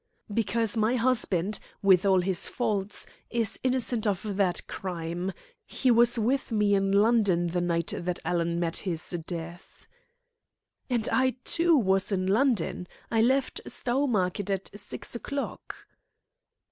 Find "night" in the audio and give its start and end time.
7.61-7.93